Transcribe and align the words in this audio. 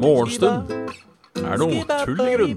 Morgenstund 0.00 0.72
er 1.38 1.60
noe 1.60 1.84
tull 1.86 2.22
i 2.24 2.32
grunn. 2.34 2.56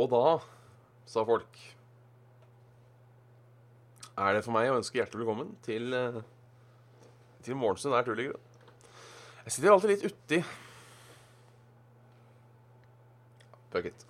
Og 0.00 0.08
da, 0.08 0.38
sa 1.04 1.26
folk 1.28 1.58
Er 4.16 4.32
det 4.32 4.46
for 4.46 4.54
meg 4.56 4.70
å 4.70 4.78
ønske 4.78 4.96
hjertelig 4.96 5.26
velkommen 5.26 5.52
til, 5.66 5.92
til 7.44 7.60
Morgenstund 7.60 8.00
er 8.00 8.08
tull 8.08 8.24
i 8.24 8.30
grunn. 8.30 8.48
Jeg 9.44 9.58
sitter 9.58 9.76
alltid 9.76 9.92
litt 9.92 10.08
uti 10.08 10.42
Bucket. 13.70 14.06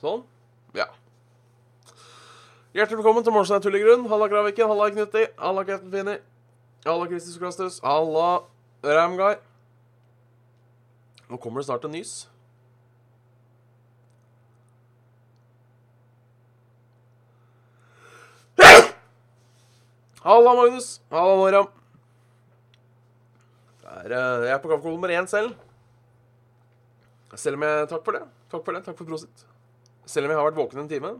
Sånn. 0.00 0.22
Ja. 0.76 0.86
Hjertelig 2.76 3.02
velkommen 3.02 3.24
til 3.24 3.34
Morgenstund 3.34 3.60
er 3.60 3.66
tull 3.66 3.76
grunn. 3.82 4.06
Halla, 4.08 4.28
Kraviken. 4.32 4.70
Halla, 4.72 4.88
Knutti. 4.94 5.26
Halla, 5.40 5.64
Captain 5.68 5.92
Finni. 5.92 6.16
Halla, 6.86 7.08
Kristus 7.10 7.36
Klastus. 7.40 7.76
Halla, 7.84 8.30
Ramguy. 8.84 9.36
Nå 11.28 11.40
kommer 11.42 11.60
det 11.60 11.68
snart 11.68 11.84
en 11.84 11.96
nys. 11.98 12.14
Halla, 20.24 20.56
Magnus. 20.62 20.88
Halla, 21.12 21.36
Noram. 21.42 21.70
Eh, 23.84 24.10
jeg 24.10 24.52
er 24.54 24.58
på 24.62 24.68
kaffekolen 24.68 24.96
nummer 24.96 25.12
én 25.12 25.28
selv. 25.30 25.54
Selv 27.36 27.58
om 27.58 27.66
jeg 27.66 27.88
Takk 27.90 28.04
for 28.04 28.16
det. 28.16 28.24
Takk 28.52 28.64
for 28.64 28.76
det. 28.76 28.82
Takk 28.86 28.98
for 28.98 29.08
prosit. 29.08 29.46
Selv 30.06 30.26
om 30.26 30.32
jeg 30.32 30.38
har 30.40 30.48
vært 30.48 30.60
våken 30.60 30.84
en 30.84 30.90
time. 30.90 31.12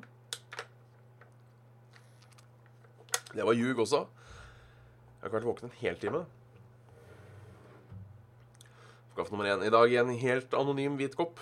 Det 3.36 3.45
var 3.45 3.59
ljug 3.59 3.83
også. 3.84 4.06
Jeg 4.06 5.20
har 5.20 5.28
ikke 5.28 5.39
vært 5.41 5.50
våken 5.50 5.69
en 5.69 5.78
hel 5.83 6.00
time. 6.00 6.25
Kaffe 9.17 9.33
nummer 9.33 9.48
én. 9.48 9.64
I 9.64 9.72
dag 9.72 9.92
en 10.00 10.17
helt 10.20 10.56
anonym 10.56 10.97
hvit 11.00 11.17
kopp 11.17 11.41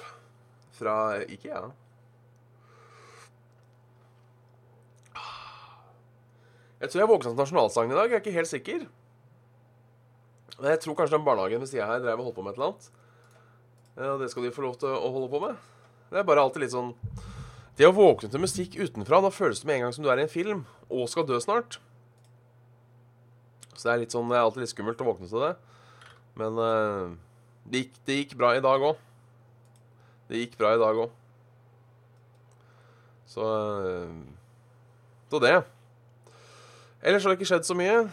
fra 0.75 1.21
Ikea. 1.27 1.69
Jeg 6.81 6.91
tror 6.91 7.01
jeg 7.01 7.09
våkna 7.09 7.31
til 7.31 7.39
nasjonalsangen 7.39 7.95
i 7.95 7.99
dag. 7.99 8.11
Jeg 8.11 8.19
er 8.19 8.23
ikke 8.23 8.35
helt 8.35 8.51
sikker. 8.51 8.85
Men 10.59 10.71
jeg 10.71 10.83
tror 10.85 10.99
kanskje 10.99 11.17
den 11.17 11.27
barnehagen 11.27 11.63
ved 11.63 11.71
sida 11.71 11.87
her 11.89 12.03
drev 12.03 12.21
og 12.21 12.29
holdt 12.29 12.39
på 12.39 12.45
med 12.45 12.55
et 12.55 12.59
eller 12.59 12.73
annet. 12.73 12.91
Og 13.95 14.21
det 14.21 14.31
skal 14.33 14.47
de 14.47 14.55
få 14.55 14.65
lov 14.65 14.77
til 14.81 14.91
å 14.91 15.11
holde 15.15 15.31
på 15.31 15.41
med. 15.43 15.59
Det 16.11 16.21
er 16.21 16.27
bare 16.27 16.43
alltid 16.43 16.65
litt 16.65 16.75
sånn 16.75 16.93
Det 17.79 17.87
å 17.89 17.95
våkne 17.95 18.31
til 18.31 18.43
musikk 18.43 18.77
utenfra, 18.79 19.19
da 19.23 19.31
føles 19.35 19.63
det 19.63 19.67
med 19.67 19.79
en 19.79 19.87
gang 19.87 19.95
som 19.97 20.05
du 20.05 20.11
er 20.13 20.21
i 20.21 20.27
en 20.27 20.31
film 20.31 20.65
og 20.87 21.09
skal 21.11 21.27
dø 21.27 21.39
snart. 21.43 21.79
Så 23.75 23.89
det 23.89 23.93
er 23.93 24.03
litt 24.05 24.15
sånn 24.15 24.31
Det 24.31 24.39
er 24.39 24.45
alltid 24.45 24.65
litt 24.65 24.75
skummelt 24.75 25.03
å 25.03 25.09
våkne 25.09 25.31
til 25.31 25.43
det. 25.43 25.55
Men 26.39 26.59
uh, 26.59 27.15
det, 27.67 27.85
gikk, 27.85 27.99
det 28.07 28.19
gikk 28.21 28.37
bra 28.39 28.55
i 28.55 28.63
dag 28.63 28.83
òg. 28.91 28.99
Det 30.31 30.43
gikk 30.43 30.59
bra 30.61 30.75
i 30.75 30.81
dag 30.83 31.03
òg. 31.05 31.15
Så 33.31 33.43
uh, 33.43 34.11
Så 35.31 35.43
det. 35.43 35.57
Ellers 37.05 37.27
har 37.27 37.35
det 37.35 37.41
ikke 37.41 37.51
skjedd 37.51 37.67
så 37.67 37.77
mye. 37.79 38.05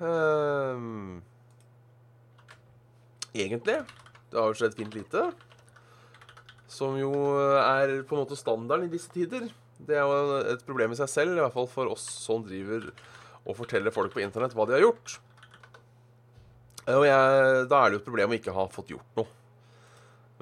Uh, 0.00 1.16
egentlig. 3.34 3.80
Det 4.36 4.42
jo 4.44 4.56
skjedd 4.58 4.74
fint 4.76 4.92
lite. 4.92 5.22
Som 6.68 6.98
jo 7.00 7.12
er 7.56 8.02
på 8.04 8.16
en 8.16 8.20
måte 8.20 8.36
standarden 8.36 8.90
i 8.90 8.92
disse 8.92 9.08
tider. 9.14 9.46
Det 9.76 9.96
er 9.96 10.04
jo 10.04 10.40
et 10.52 10.64
problem 10.66 10.92
i 10.92 10.98
seg 10.98 11.08
selv, 11.08 11.36
i 11.36 11.40
hvert 11.40 11.54
fall 11.54 11.68
for 11.70 11.88
oss 11.92 12.04
som 12.26 12.44
driver 12.44 12.90
og 13.46 13.56
forteller 13.56 13.94
folk 13.94 14.12
på 14.12 14.20
internett 14.24 14.52
hva 14.56 14.66
de 14.68 14.76
har 14.76 14.84
gjort. 14.84 15.16
Og 16.92 17.06
jeg, 17.06 17.66
da 17.70 17.80
er 17.80 17.88
det 17.88 17.96
jo 17.96 18.02
et 18.02 18.08
problem 18.08 18.32
å 18.34 18.36
ikke 18.36 18.54
ha 18.56 18.66
fått 18.70 18.92
gjort 18.92 19.18
noe. 19.18 19.28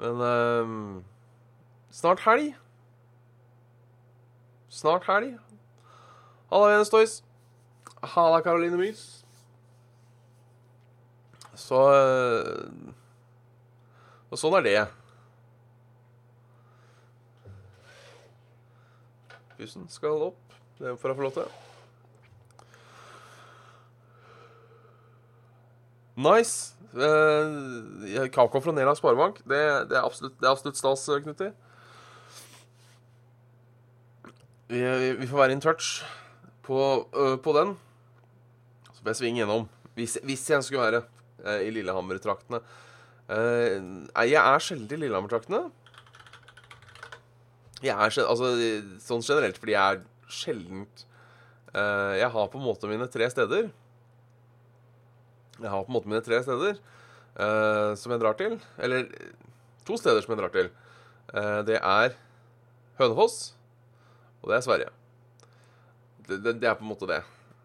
Men 0.01 0.23
ehm, 0.27 0.81
snart 1.95 2.25
helg. 2.25 2.51
Snart 4.75 5.07
helg. 5.07 5.37
Halla, 6.51 6.73
Venus 6.73 6.91
Toys. 6.91 7.15
Halla, 8.15 8.43
Caroline 8.43 8.77
Mys. 8.81 9.05
Så 11.55 11.79
øh, 11.95 12.91
Og 14.31 14.39
sånn 14.39 14.57
er 14.57 14.65
det. 14.65 14.79
Bussen 19.59 19.85
skal 19.91 20.25
opp. 20.31 20.41
Det 20.79 20.97
får 20.99 21.11
jeg 21.11 21.17
få 21.19 21.27
lov 21.27 21.35
til. 21.37 21.53
Nice. 26.15 26.75
Eh, 26.95 28.27
Kako 28.31 28.61
fra 28.63 28.73
Nela 28.75 28.95
Sparebank. 28.95 29.41
Det, 29.43 29.61
det, 29.89 29.97
er 29.97 30.03
absolutt, 30.03 30.35
det 30.39 30.47
er 30.47 30.51
absolutt 30.51 30.79
stas, 30.79 31.05
Knutti. 31.23 31.51
Vi, 34.71 34.81
vi, 35.19 35.27
får 35.27 35.37
være 35.37 35.55
in 35.55 35.61
touch 35.61 35.99
på, 36.65 36.79
øh, 37.13 37.37
på 37.39 37.53
den. 37.59 37.75
Så 38.91 39.03
får 39.03 39.11
jeg 39.13 39.21
svinge 39.21 39.43
gjennom. 39.43 39.67
Hvis, 39.95 40.17
hvis 40.23 40.49
jeg 40.49 40.63
skulle 40.63 40.87
være 40.87 41.03
øh, 41.45 41.67
i 41.67 41.71
Lillehammer-traktene. 41.75 42.63
Uh, 43.25 44.05
jeg 44.29 44.37
er 44.37 44.61
sjelden 44.61 44.91
i 44.93 45.01
Lillehammer-traktene. 45.01 45.63
Jeg 47.81 47.93
er 47.93 48.13
sjelden, 48.13 48.29
altså, 48.29 48.51
sånn 49.01 49.25
generelt 49.25 49.57
fordi 49.57 49.73
jeg 49.73 49.95
er 49.95 50.03
sjeldent 50.31 51.03
uh, 51.73 52.13
Jeg 52.17 52.29
har 52.33 52.51
på 52.51 52.59
en 52.59 52.65
måte 52.65 52.89
mine 52.89 53.07
tre 53.09 53.29
steder. 53.33 53.71
Jeg 55.57 55.71
har 55.71 55.87
på 55.87 55.89
en 55.89 55.95
måte 55.97 56.11
mine 56.11 56.21
tre 56.25 56.41
steder 56.45 56.77
uh, 56.77 57.95
som 57.97 58.13
jeg 58.13 58.21
drar 58.21 58.37
til. 58.37 58.59
Eller 58.77 59.09
to 59.89 59.97
steder 60.01 60.21
som 60.21 60.35
jeg 60.35 60.43
drar 60.43 60.53
til. 60.53 60.73
Det 61.65 61.79
er 61.81 62.13
Hønefoss, 62.99 63.55
og 64.43 64.51
det 64.51 64.55
er 64.55 64.63
Sverige. 64.63 64.91
Det, 66.27 66.37
det, 66.45 66.53
det 66.61 66.69
er 66.69 66.77
på 66.77 66.85
en 66.85 66.91
måte 66.91 67.09
det. 67.09 67.17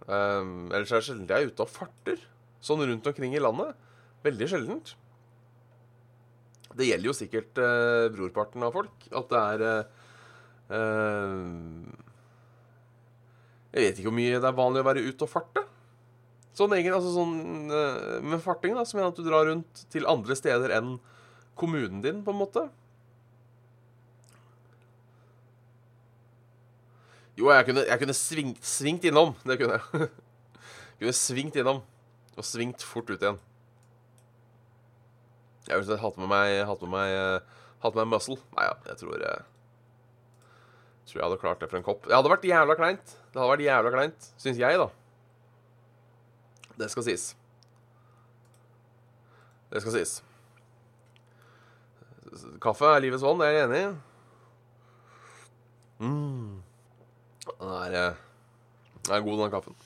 Ellers 0.09 0.91
er 0.91 0.97
det 0.97 1.07
sjelden 1.07 1.29
jeg 1.29 1.45
er 1.45 1.53
ute 1.53 1.65
og 1.65 1.71
farter. 1.71 2.25
Sånn 2.65 2.83
rundt 2.83 3.07
omkring 3.07 3.37
i 3.37 3.43
landet. 3.43 3.77
Veldig 4.25 4.49
sjeldent. 4.51 4.95
Det 6.79 6.87
gjelder 6.87 7.11
jo 7.11 7.17
sikkert 7.17 7.59
eh, 7.59 8.07
brorparten 8.15 8.63
av 8.63 8.75
folk. 8.75 9.09
At 9.11 9.33
det 9.33 9.41
er 9.41 9.65
eh, 9.67 9.97
uh, 10.71 11.89
Jeg 13.75 13.85
vet 13.87 13.99
ikke 13.99 14.11
hvor 14.11 14.19
mye 14.21 14.39
det 14.39 14.51
er 14.51 14.59
vanlig 14.59 14.85
å 14.85 14.89
være 14.91 15.05
ute 15.09 15.27
og 15.27 15.33
farte. 15.33 15.65
Sånn 16.55 16.75
egen, 16.77 16.95
altså 16.95 17.15
sånn 17.15 17.73
uh, 17.73 18.21
Med 18.23 18.43
farting, 18.45 18.77
da, 18.79 18.85
som 18.87 19.01
mener 19.01 19.11
at 19.11 19.19
du 19.19 19.27
drar 19.27 19.49
rundt 19.51 19.85
til 19.91 20.07
andre 20.11 20.37
steder 20.39 20.77
enn 20.79 20.99
kommunen 21.59 22.05
din, 22.05 22.23
på 22.25 22.33
en 22.33 22.41
måte. 22.41 22.65
Jo, 27.41 27.51
jeg 27.51 27.67
kunne, 27.71 27.85
jeg 27.89 28.01
kunne 28.03 28.17
svingt, 28.17 28.65
svingt 28.67 29.05
innom. 29.09 29.35
Det 29.49 29.59
kunne 29.61 29.79
jeg. 29.79 30.07
jeg 30.07 31.01
kunne 31.03 31.19
svingt 31.19 31.59
innom. 31.61 31.83
Og 32.39 32.47
svingt 32.47 32.85
fort 32.87 33.11
ut 33.11 33.19
igjen. 33.19 33.41
Jeg 35.69 35.85
har 35.85 36.01
hatt 36.01 36.17
med 36.21 36.31
meg 36.31 36.61
Hatt 36.67 36.81
med 36.85 36.93
meg, 36.95 37.15
eh, 37.15 37.65
hatt 37.85 37.97
med 37.97 38.07
meg 38.07 38.15
muscle. 38.17 38.39
Nei 38.57 38.69
ja, 38.69 38.77
jeg 38.91 39.03
tror 39.03 39.21
jeg 39.21 39.45
Tror 41.11 41.19
jeg 41.19 41.27
hadde 41.27 41.41
klart 41.43 41.61
det 41.63 41.67
for 41.71 41.81
en 41.81 41.85
kopp. 41.87 42.05
Det 42.07 42.15
hadde 42.15 42.31
vært 42.31 42.45
jævla 42.47 42.75
kleint. 42.79 43.15
Det 43.33 43.41
hadde 43.41 43.51
vært 43.51 43.65
jævla 43.65 43.91
kleint, 43.91 44.27
syns 44.39 44.59
jeg, 44.61 44.79
da. 44.79 44.87
Det 46.79 46.87
skal 46.93 47.07
sies. 47.09 47.25
Det 49.73 49.83
skal 49.83 49.97
sies. 49.97 50.13
Kaffe 52.63 52.93
er 52.95 53.03
livets 53.03 53.25
vann, 53.27 53.43
det 53.43 53.49
er 53.49 53.57
jeg 53.57 53.67
enig 53.67 53.81
i. 53.81 53.91
Mm. 56.07 56.63
Den 57.49 57.75
er, 57.75 57.97
eh, 58.05 58.23
den 59.09 59.17
er 59.17 59.27
god, 59.27 59.43
den 59.43 59.51
kaffen. 59.57 59.77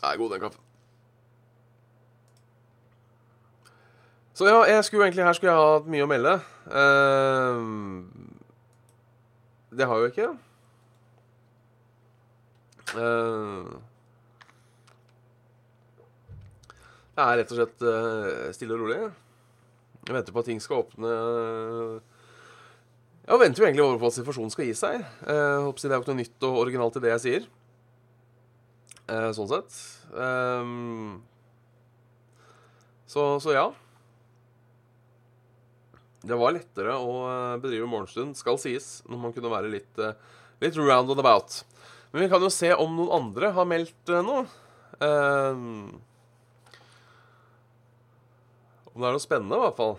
Den 0.00 0.10
er 0.10 0.18
god, 0.18 0.34
den 0.34 0.42
kaffen. 0.48 0.66
Så 4.40 4.46
ja, 4.48 4.62
jeg 4.64 4.84
skulle 4.84 5.04
egentlig 5.04 5.24
her 5.26 5.34
skulle 5.36 5.52
jeg 5.52 5.60
ha 5.60 5.72
hatt 5.74 5.88
mye 5.92 6.04
å 6.06 6.08
melde. 6.08 6.30
Uh, 6.72 7.60
det 9.76 9.84
har 9.84 9.98
jeg 9.98 10.06
jo 10.06 10.12
ikke. 10.14 10.28
Uh, 12.96 13.66
det 17.12 17.26
er 17.26 17.36
rett 17.42 17.52
og 17.52 17.58
slett 17.58 17.84
uh, 17.84 18.46
stille 18.56 18.78
og 18.78 18.80
rolig. 18.86 18.96
Jeg 20.06 20.16
venter 20.16 20.32
på 20.32 20.40
at 20.40 20.48
ting 20.48 20.64
skal 20.64 20.80
åpne 20.86 21.10
Jeg 23.26 23.42
venter 23.44 23.60
jo 23.60 23.68
egentlig 23.68 23.84
over 23.84 24.00
på 24.00 24.08
at 24.08 24.16
situasjonen 24.16 24.54
skal 24.56 24.70
gi 24.70 24.78
seg. 24.80 25.04
Uh, 25.20 25.66
håper 25.66 25.84
Det 25.84 25.92
er 25.92 25.96
jo 25.98 26.00
ikke 26.06 26.14
noe 26.14 26.22
nytt 26.22 26.48
og 26.48 26.62
originalt 26.64 26.96
i 26.96 27.04
det 27.04 27.12
jeg 27.12 27.24
sier. 27.26 27.44
Uh, 29.04 29.28
sånn 29.36 29.52
sett. 29.52 29.78
Um, 30.16 31.20
Så, 33.04 33.28
så 33.44 33.52
ja. 33.52 33.68
Det 36.20 36.36
var 36.36 36.52
lettere 36.52 36.98
å 37.00 37.12
eh, 37.24 37.60
bedrive 37.62 37.88
morgenstund, 37.88 38.36
skal 38.36 38.58
sies, 38.60 38.98
når 39.08 39.22
man 39.22 39.32
kunne 39.32 39.52
være 39.52 39.70
litt, 39.72 39.92
eh, 40.02 40.18
litt 40.60 40.76
round 40.76 41.14
and 41.14 41.22
about. 41.22 41.62
Men 42.12 42.24
vi 42.24 42.28
kan 42.32 42.44
jo 42.44 42.50
se 42.52 42.74
om 42.74 42.92
noen 42.98 43.14
andre 43.16 43.52
har 43.56 43.68
meldt 43.68 44.12
eh, 44.12 44.24
noe. 44.26 44.44
Um, 45.00 45.94
om 48.92 49.00
det 49.00 49.08
er 49.08 49.14
noe 49.16 49.22
spennende, 49.22 49.56
i 49.56 49.64
hvert 49.64 49.78
fall. 49.78 49.94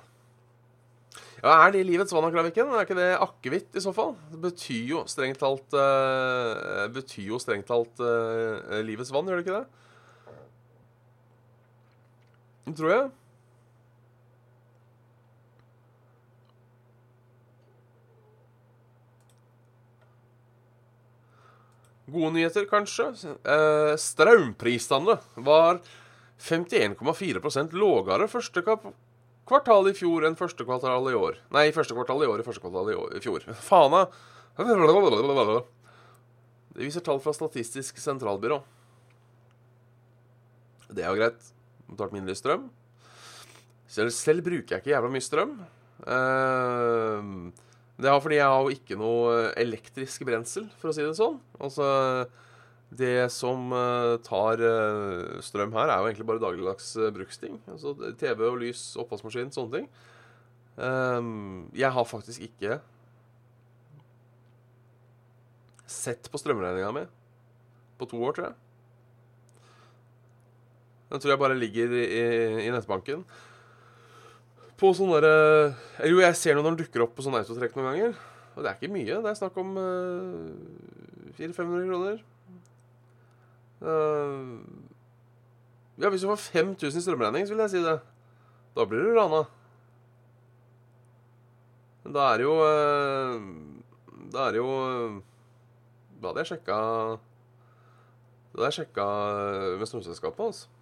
Ja, 1.42 1.56
Er 1.56 1.72
det 1.74 1.88
livets 1.88 2.14
vann 2.14 2.28
av 2.28 2.36
Kraviken? 2.36 2.70
Er 2.70 2.86
ikke 2.86 3.00
det 3.00 3.16
akevitt, 3.18 3.72
i 3.74 3.82
så 3.82 3.96
fall? 3.96 4.14
Det 4.30 4.38
betyr 4.44 4.92
jo 4.92 5.02
strengt 5.10 5.40
talt 5.42 5.74
uh, 5.74 6.86
Betyr 6.94 7.32
jo 7.32 7.40
strengt 7.42 7.66
talt 7.72 8.04
uh, 8.04 8.78
livets 8.86 9.10
vann, 9.10 9.26
gjør 9.26 9.42
det 9.42 9.48
ikke? 9.48 9.64
Det 12.68 12.76
tror 12.78 12.94
jeg. 12.94 13.10
Gode 22.12 22.34
nyheter, 22.36 22.66
kanskje. 22.68 23.06
Eh, 23.40 23.94
strømprisene 24.00 25.16
var 25.48 25.80
51,4% 26.42 27.76
lavere 27.78 28.28
første 28.32 28.64
kvartal 28.66 29.88
i 29.92 29.96
fjor 29.96 30.26
enn 30.28 30.36
første 30.40 30.66
kvartal 30.68 31.08
i 31.12 31.16
år. 31.16 31.40
Nei, 31.56 31.70
første 31.76 31.96
kvartal 31.96 32.24
i 32.26 32.30
år 32.32 32.44
i 32.44 32.48
første 32.48 32.64
kvartal 32.64 32.92
i, 32.92 32.98
år, 32.98 33.16
i 33.16 33.24
fjor. 33.24 33.46
Faen, 33.70 33.96
da. 33.96 34.04
Det 36.72 36.84
viser 36.84 37.04
tall 37.06 37.22
fra 37.24 37.34
Statistisk 37.36 38.00
sentralbyrå. 38.02 38.60
Det 40.92 41.04
er 41.04 41.12
jo 41.12 41.20
greit. 41.20 41.52
Betalt 41.92 42.16
mindre 42.16 42.36
strøm. 42.36 42.68
Selv, 43.92 44.12
selv, 44.16 44.44
bruker 44.44 44.78
jeg 44.78 44.84
ikke 44.84 44.94
jævla 44.94 45.12
mye 45.12 45.24
strøm. 45.24 45.58
Uh, 46.02 47.52
det 48.02 48.10
er 48.10 48.22
fordi 48.24 48.40
jeg 48.40 48.50
har 48.50 48.62
jo 48.66 48.74
ikke 48.74 48.98
noe 48.98 49.34
elektrisk 49.62 50.24
brensel, 50.26 50.66
for 50.82 50.90
å 50.90 50.96
si 50.96 51.04
det 51.06 51.18
sånn. 51.18 51.38
Altså, 51.62 51.86
det 52.92 53.30
som 53.32 53.70
uh, 53.72 54.18
tar 54.26 54.64
uh, 54.66 55.38
strøm 55.46 55.76
her, 55.78 55.92
er 55.92 56.02
jo 56.02 56.10
egentlig 56.10 56.28
bare 56.32 56.44
dagligdags 56.44 56.90
uh, 56.98 57.12
bruksting. 57.14 57.60
Altså 57.72 57.94
TV 58.20 58.42
og 58.50 58.58
lys, 58.64 58.82
oppvaskmaskin, 59.02 59.54
sånne 59.54 59.78
ting. 59.78 59.92
Um, 60.82 61.70
jeg 61.78 61.94
har 61.94 62.08
faktisk 62.08 62.48
ikke 62.48 62.80
sett 65.92 66.30
på 66.32 66.40
strømregninga 66.40 66.92
mi 66.96 67.06
på 68.02 68.08
to 68.10 68.20
år, 68.26 68.34
tror 68.36 68.50
jeg. 68.50 68.60
Den 71.12 71.22
tror 71.22 71.36
jeg 71.36 71.44
bare 71.44 71.60
ligger 71.60 71.96
i, 72.02 72.06
i 72.66 72.72
nettbanken 72.72 73.26
på 74.82 74.92
sånne 74.98 75.22
derre 75.22 76.10
Jo, 76.10 76.20
jeg 76.24 76.38
ser 76.40 76.58
når 76.58 76.72
den 76.72 76.80
dukker 76.82 77.06
opp 77.06 77.14
på 77.18 77.26
sånn 77.26 77.38
autotrekk 77.38 77.76
noen 77.78 77.90
ganger. 77.92 78.20
Og 78.56 78.64
det 78.64 78.72
er 78.72 78.80
ikke 78.80 78.94
mye. 78.94 79.20
Det 79.24 79.30
er 79.32 79.38
snakk 79.38 79.58
om 79.62 79.76
uh, 79.78 80.50
400-500 81.38 81.88
kroner. 81.92 82.22
Uh, 83.82 84.58
ja, 86.02 86.10
hvis 86.10 86.26
du 86.26 86.30
får 86.32 86.42
5000 86.48 86.98
i 86.98 87.06
strømregning, 87.06 87.46
så 87.48 87.56
vil 87.56 87.64
jeg 87.66 87.74
si 87.76 87.84
det. 87.86 87.98
Da 88.76 88.86
blir 88.90 89.06
du 89.06 89.16
rana. 89.16 89.46
Men 92.02 92.18
da 92.18 92.28
er 92.32 92.42
det 92.42 92.48
jo 92.48 92.56
uh, 92.66 93.50
Da 94.34 94.48
er 94.48 94.56
det 94.56 94.58
jo 94.58 94.70
Da 96.18 96.32
hadde 96.32 96.42
jeg 96.42 96.50
sjekka 96.50 96.78
Da 97.20 98.56
hadde 98.56 98.70
jeg 98.72 98.78
sjekka 98.80 99.06
med 99.78 99.90
strømselskapet, 99.92 100.48
altså. 100.48 100.81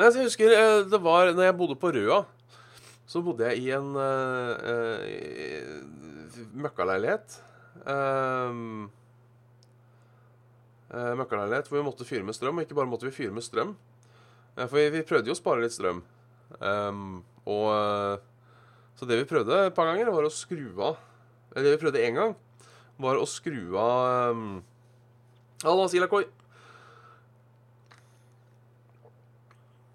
Nei, 0.00 0.08
jeg 0.16 0.30
husker 0.30 0.48
eh, 0.56 0.78
det 0.88 0.96
var 1.04 1.28
når 1.36 1.44
jeg 1.44 1.54
bodde 1.58 1.74
på 1.76 1.90
Røa. 1.92 2.22
Så 3.04 3.20
bodde 3.20 3.44
jeg 3.50 3.66
i 3.66 3.72
en 3.76 3.90
uh, 3.92 4.54
uh, 4.64 6.46
møkkaleilighet. 6.56 7.36
Uh, 7.84 8.88
møkkaleilighet 11.20 11.68
hvor 11.68 11.82
vi 11.82 11.84
måtte 11.84 12.08
fyre 12.08 12.24
med 12.24 12.38
strøm. 12.38 12.56
Og 12.56 12.64
ikke 12.64 12.78
bare 12.80 12.88
måtte 12.88 13.10
vi 13.10 13.12
fyre 13.18 13.34
med 13.34 13.44
strøm, 13.44 13.74
for 14.56 14.78
vi, 14.78 14.88
vi, 14.94 15.04
prøvde 15.04 15.28
jo 15.28 15.36
å 15.36 15.42
spare 15.42 15.66
litt 15.66 15.76
strøm. 15.76 16.00
Um, 16.64 17.20
og 17.44 17.68
Så 18.96 19.06
det 19.10 19.20
vi 19.20 19.28
prøvde 19.28 19.66
et 19.66 19.76
par 19.76 19.90
ganger, 19.90 20.08
var 20.14 20.26
å 20.26 20.32
skru 20.32 20.66
av 20.80 20.96
Eller 21.52 21.68
det 21.68 21.76
vi 21.76 21.82
prøvde 21.84 22.02
én 22.02 22.16
gang, 22.16 22.34
var 23.00 23.20
å 23.20 23.28
skru 23.28 23.76
av 23.78 24.32
um, 24.32 24.60
Halla, 25.60 25.90
Silakoi. 25.92 26.24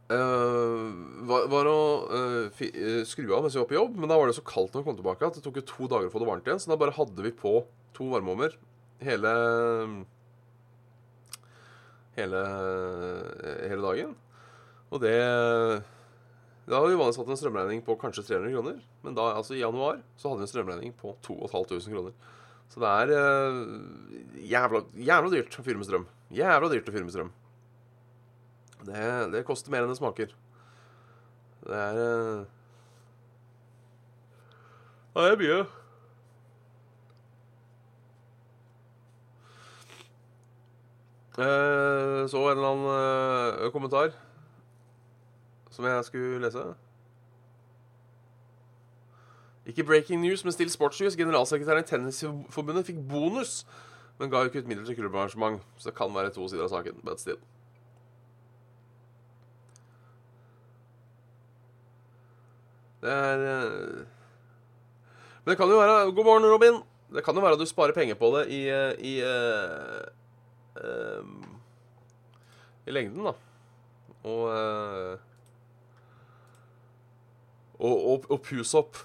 Uh, 0.06 0.92
var, 1.26 1.48
var, 1.50 1.66
å 1.66 1.78
uh, 2.14 2.66
skru 3.10 3.32
av 3.34 3.42
mens 3.42 3.56
vi 3.56 3.62
var 3.64 3.70
på 3.72 3.78
jobb, 3.78 3.96
men 3.98 4.12
da 4.12 4.20
var 4.20 4.30
det 4.30 4.36
så 4.38 4.46
kaldt 4.46 4.76
når 4.76 4.84
vi 4.84 4.90
kom 4.92 5.00
tilbake 5.00 5.26
at 5.26 5.40
det 5.40 5.42
tok 5.46 5.58
jo 5.58 5.66
to 5.66 5.88
dager 5.90 6.12
å 6.12 6.14
få 6.14 6.22
det 6.22 6.30
varmt 6.30 6.50
igjen. 6.50 6.62
Så 6.62 6.70
da 6.70 6.78
bare 6.78 6.94
hadde 6.94 7.26
vi 7.26 7.34
på 7.34 7.58
to 7.98 8.12
varmeovner 8.12 8.54
hele 9.06 9.32
hele, 12.20 12.44
hele 13.66 13.82
dagen. 13.84 14.16
Og 14.94 15.02
det 15.04 15.18
Da 16.66 16.80
hadde 16.80 16.94
vi 16.94 16.98
vanligvis 16.98 17.20
hatt 17.20 17.30
en 17.30 17.38
strømregning 17.38 17.82
på 17.86 17.98
kanskje 18.02 18.24
300 18.26 18.54
kroner. 18.56 18.78
Men 19.06 19.18
da, 19.18 19.28
altså 19.38 19.54
i 19.54 19.62
januar 19.62 20.00
så 20.18 20.32
hadde 20.32 20.42
vi 20.42 20.48
en 20.48 20.54
strømregning 20.54 20.96
på 20.98 21.14
2500 21.26 21.94
kroner. 21.94 22.16
Så 22.74 22.82
det 22.82 22.90
er 22.90 23.12
uh, 23.14 24.40
jævla, 24.42 24.82
jævla 24.98 25.34
dyrt 25.34 25.60
å 25.60 25.66
fyre 25.66 25.78
med 25.78 25.86
strøm. 25.86 26.08
Jævla 26.34 26.72
dyrt 26.72 26.90
å 26.90 26.96
fyre 26.96 27.06
med 27.06 27.14
strøm. 27.14 27.30
Det, 28.86 29.32
det 29.34 29.46
koster 29.48 29.74
mer 29.74 29.86
enn 29.86 29.94
det 29.94 29.98
smaker. 30.00 30.36
Det 31.66 31.80
er 31.82 32.02
uh... 32.02 32.46
Det 35.16 35.32
er 35.32 35.40
mye. 35.40 35.60
Uh, 41.36 42.22
så 42.32 42.42
en 42.46 42.58
eller 42.58 42.70
annen 42.70 43.66
uh, 43.66 43.72
kommentar 43.72 44.14
som 45.72 45.86
jeg 45.86 46.06
skulle 46.08 46.40
lese. 46.40 46.64
Ikke 49.66 49.84
breaking 49.84 50.22
news, 50.22 50.44
men 50.44 50.54
still 50.54 50.70
sportsnews. 50.70 51.16
Generalsekretæren 51.16 51.84
i 51.84 51.88
Tennisforbundet 51.88 52.86
fikk 52.86 53.02
bonus, 53.10 53.66
men 54.20 54.32
ga 54.32 54.44
ikke 54.46 54.62
ut 54.62 54.68
midler 54.68 54.86
til 54.86 54.96
klubbarrangement. 54.96 55.62
Så 55.78 55.90
det 55.90 55.98
kan 55.98 56.14
være 56.16 56.30
to 56.30 56.48
sider 56.48 56.64
av 56.64 56.70
saken. 56.70 57.02
But 57.04 57.20
still. 57.20 57.42
Det 63.06 63.14
er 63.14 63.44
eh, 63.46 64.06
Men 65.44 65.52
det 65.52 65.58
kan 65.60 65.70
jo 65.70 65.78
være 65.78 66.12
God 66.12 66.26
morgen, 66.26 66.50
Robin. 66.50 66.82
Det 67.14 67.22
kan 67.24 67.38
jo 67.38 67.44
være 67.44 67.54
at 67.54 67.62
du 67.62 67.70
sparer 67.70 67.94
penger 67.94 68.18
på 68.18 68.32
det 68.34 68.48
i 68.50 68.64
i, 68.98 69.14
uh, 69.22 70.02
um, 71.22 71.60
i 72.90 72.96
lengden, 72.96 73.30
da. 73.30 73.34
Og 74.26 75.20
og, 77.80 77.96
og, 78.12 78.26
og 78.32 78.42
puse 78.42 78.78
opp. 78.80 78.98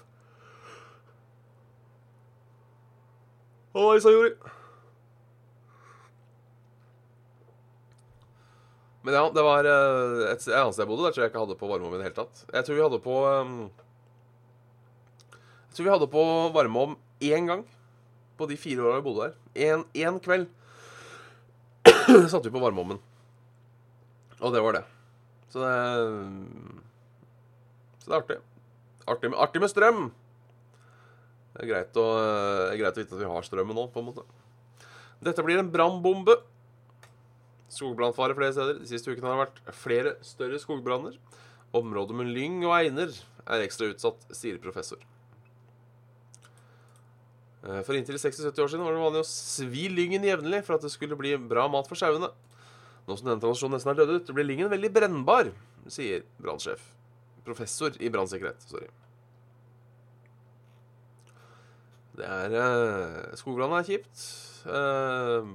Halla, 3.75 3.95
Isayori. 3.99 4.31
Men 9.01 9.17
ja, 9.17 9.21
det 9.33 9.43
var 9.43 9.65
et 9.65 9.71
annet 9.73 10.43
sted 10.75 10.83
jeg 10.83 10.89
bodde. 10.89 11.05
Der 11.07 11.13
tror 11.13 11.23
jeg 11.23 11.31
ikke 11.31 11.41
hadde 11.41 11.57
på 11.57 11.69
varmeovn 11.69 11.95
i 11.95 12.01
det 12.01 12.09
hele 12.09 12.19
tatt. 12.19 12.43
Jeg 12.53 12.67
tror 12.67 12.77
vi 12.77 12.83
hadde 12.85 12.99
på 13.01 13.15
um, 13.25 13.55
jeg 15.71 15.77
tror 15.77 15.85
vi 15.87 15.91
hadde 15.93 16.07
på 16.11 16.21
varmeovn 16.51 16.97
én 17.23 17.45
gang 17.47 17.61
på 18.35 18.43
de 18.49 18.57
fire 18.59 18.83
åra 18.83 18.97
vi 18.97 19.05
bodde 19.05 19.29
der. 19.55 19.83
Én 19.95 20.17
kveld 20.19 20.49
satte 22.31 22.49
vi 22.49 22.51
på 22.51 22.59
varmeovnen. 22.59 22.99
Og 24.41 24.51
det 24.51 24.59
var 24.65 24.75
det. 24.75 24.81
Så 25.47 25.63
det 25.63 25.71
Så 28.01 28.09
det 28.09 28.17
er 28.17 28.19
artig. 28.19 28.37
Artig 29.07 29.29
med, 29.31 29.39
artig 29.39 29.61
med 29.63 29.71
strøm. 29.71 30.01
Det 31.53 31.63
er 31.63 31.69
greit 31.71 31.99
å, 31.99 32.05
er 32.67 32.79
greit 32.81 32.99
å 32.99 33.03
vite 33.05 33.15
at 33.15 33.21
vi 33.21 33.31
har 33.31 33.47
strømmen 33.47 33.79
nå, 33.79 33.87
på 33.93 34.03
en 34.03 34.09
måte. 34.09 34.25
Dette 35.23 35.45
blir 35.45 35.61
en 35.61 35.71
brannbombe. 35.71 36.35
Skogbrannfare 37.71 38.35
flere 38.35 38.57
steder. 38.57 38.83
De 38.83 38.91
siste 38.91 39.07
ukene 39.07 39.29
har 39.29 39.39
det 39.39 39.45
vært 39.45 39.79
flere 39.85 40.13
større 40.25 40.59
skogbranner. 40.59 41.15
Området 41.79 42.19
med 42.19 42.35
lyng 42.35 42.59
og 42.65 42.75
einer 42.75 43.15
er 43.47 43.63
ekstra 43.63 43.93
utsatt, 43.93 44.27
sier 44.35 44.59
professor. 44.59 44.99
Eh, 47.61 47.81
for 47.85 47.97
inntil 47.97 48.17
60-70 48.17 48.63
år 48.63 48.71
siden 48.71 48.85
var 48.85 48.95
det 48.95 49.03
vanlig 49.03 49.21
å 49.21 49.29
svi 49.29 49.85
lyngen 49.93 50.25
jevnlig 50.25 50.63
for 50.65 50.77
at 50.77 50.85
det 50.85 50.93
skulle 50.93 51.17
bli 51.19 51.35
bra 51.37 51.67
mat 51.69 51.89
for 51.89 51.99
sauene. 51.99 52.31
Nå 53.05 53.17
som 53.17 53.27
denne 53.27 53.41
tradisjonen 53.41 53.77
nesten 53.77 53.93
er 53.93 53.99
dødd 53.99 54.15
ut, 54.15 54.33
blir 54.37 54.47
lyngen 54.47 54.71
veldig 54.71 54.91
brennbar, 54.93 55.51
sier 55.89 56.25
brannsjef. 56.41 56.83
Professor 57.45 57.95
i 58.01 58.09
brannsikkerhet. 58.13 58.65
Sorry. 58.69 58.89
Det 62.17 62.27
er 62.27 62.57
eh, 62.61 63.37
Skogbrann 63.39 63.73
er 63.77 63.87
kjipt. 63.87 64.25
Eh, 64.69 65.51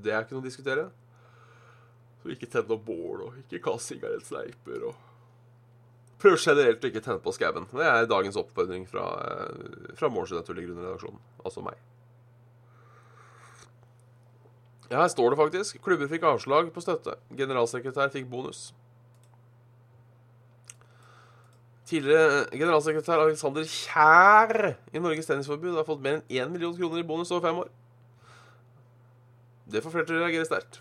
det 0.00 0.14
er 0.14 0.24
ikke 0.24 0.36
noe 0.36 0.44
å 0.44 0.48
diskutere. 0.48 0.88
Så 2.20 2.32
ikke 2.34 2.48
tenn 2.52 2.72
opp 2.72 2.84
bål, 2.84 3.24
og 3.24 3.38
ikke 3.40 3.62
kast 3.64 3.92
sigarettsneiper, 3.92 4.84
og 4.90 5.09
Prøv 6.20 6.36
generelt 6.36 6.82
å 6.84 6.90
ikke 6.90 7.02
tenne 7.04 7.22
på 7.24 7.32
skauen. 7.32 7.68
Det 7.72 7.86
er 7.86 8.08
dagens 8.10 8.36
oppfordring 8.36 8.84
fra, 8.88 9.06
eh, 9.24 9.94
fra 9.96 10.10
Mål 10.12 10.26
i 10.28 10.66
grunn-redaksjonen. 10.66 11.20
Altså 11.44 11.64
meg. 11.64 11.78
Ja, 14.90 15.00
her 15.02 15.08
står 15.08 15.30
det 15.30 15.38
faktisk. 15.38 15.80
Klubber 15.80 16.08
fikk 16.10 16.26
avslag 16.26 16.72
på 16.74 16.82
støtte. 16.82 17.14
Generalsekretær 17.38 18.10
fikk 18.10 18.28
bonus. 18.28 18.72
Tidligere 21.86 22.46
generalsekretær 22.50 23.22
Alexander 23.24 23.62
Kjær 23.62 24.76
i 24.92 24.98
Norges 25.02 25.26
Tennisforbund 25.26 25.78
har 25.78 25.86
fått 25.88 26.02
mer 26.02 26.18
enn 26.18 26.24
1 26.28 26.52
million 26.52 26.76
kroner 26.76 26.98
i 26.98 27.06
bonus 27.06 27.30
over 27.32 27.48
fem 27.48 27.62
år. 27.62 27.70
Det 29.70 29.82
får 29.82 29.94
flere 29.94 30.06
til 30.06 30.18
å 30.18 30.24
reagere 30.24 30.46
sterkt. 30.46 30.80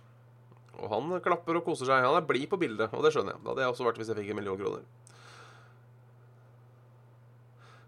Og 0.79 0.89
han 0.89 1.21
klapper 1.21 1.59
og 1.59 1.65
koser 1.65 1.89
seg. 1.89 2.03
Han 2.05 2.17
er 2.17 2.25
blid 2.25 2.49
på 2.49 2.59
bildet, 2.61 2.93
og 2.93 3.05
det 3.05 3.13
skjønner 3.13 3.35
jeg. 3.35 3.41
Det 3.43 3.51
hadde 3.51 3.65
jeg 3.65 3.73
også 3.73 3.87
vært 3.87 4.01
hvis 4.01 4.11
jeg 4.11 4.19
fikk 4.21 4.31
en 4.33 4.39
million 4.41 4.57
kroner. 4.57 4.85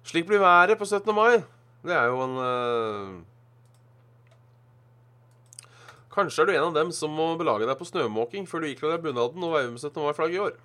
Slik 0.03 0.27
blir 0.27 0.41
været 0.41 0.77
på 0.77 0.85
17. 0.85 1.15
mai. 1.15 1.43
Det 1.83 1.93
er 1.95 2.09
jo 2.09 2.23
en 2.23 2.37
uh... 2.37 3.21
Kanskje 6.11 6.43
er 6.43 6.49
du 6.49 6.53
en 6.53 6.67
av 6.67 6.75
dem 6.75 6.89
som 6.91 7.13
må 7.15 7.29
belage 7.39 7.67
deg 7.67 7.77
på 7.79 7.87
snømåking 7.87 8.47
før 8.49 8.63
du 8.63 8.67
ikler 8.67 8.97
deg 8.97 9.05
bunaden 9.05 9.45
og 9.47 9.53
veier 9.55 9.71
med 9.71 9.79
17. 9.79 9.95
mai-flagget 10.03 10.35
i 10.35 10.43
år. 10.43 10.57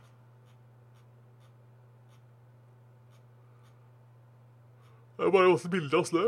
Det 5.16 5.24
er 5.24 5.32
bare 5.32 5.52
masse 5.52 5.70
bilder 5.72 6.02
av 6.02 6.08
snø. 6.08 6.24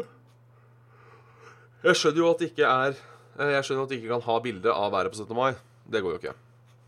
Jeg 1.83 1.99
skjønner 1.99 2.23
jo 2.23 2.31
at 2.31 2.41
det 2.41 2.49
ikke 2.53 2.69
er 2.69 2.95
eh, 2.95 3.51
Jeg 3.53 3.67
skjønner 3.67 3.85
at 3.85 3.91
du 3.91 3.97
ikke 3.99 4.15
kan 4.15 4.25
ha 4.25 4.39
bilde 4.43 4.73
av 4.73 4.95
været 4.95 5.13
på 5.13 5.21
17. 5.21 5.37
mai. 5.37 5.53
Det 5.91 6.03
går 6.05 6.15
jo 6.15 6.21
ikke. 6.23 6.37